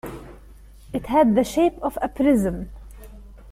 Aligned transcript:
It 0.93 1.05
had 1.05 1.35
the 1.35 1.43
shape 1.43 1.77
of 1.83 1.95
a 2.01 2.09
Prism. 2.09 2.71